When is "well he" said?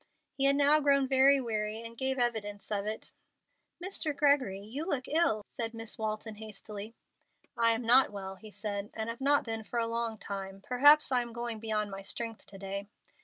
8.11-8.49